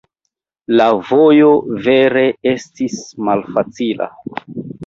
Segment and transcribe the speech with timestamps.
[0.79, 1.51] La vojo
[1.89, 4.13] vere estis malfacila.